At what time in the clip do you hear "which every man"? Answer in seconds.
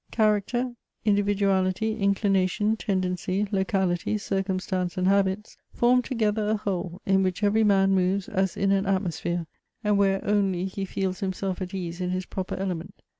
7.21-7.91